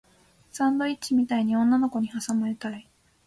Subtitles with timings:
[0.49, 2.89] サンドイッチみたいに女の子に挟まれたい